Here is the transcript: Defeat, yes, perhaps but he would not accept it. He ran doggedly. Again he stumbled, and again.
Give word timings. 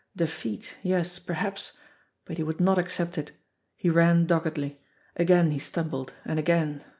Defeat, 0.15 0.77
yes, 0.81 1.19
perhaps 1.19 1.77
but 2.25 2.37
he 2.37 2.43
would 2.43 2.59
not 2.59 2.79
accept 2.79 3.19
it. 3.19 3.33
He 3.77 3.87
ran 3.91 4.25
doggedly. 4.25 4.81
Again 5.15 5.51
he 5.51 5.59
stumbled, 5.59 6.15
and 6.25 6.39
again. 6.39 6.83